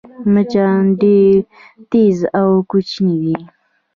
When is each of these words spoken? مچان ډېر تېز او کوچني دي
مچان 0.33 0.83
ډېر 1.01 1.35
تېز 1.91 2.19
او 2.39 2.49
کوچني 2.69 3.15
دي 3.23 3.35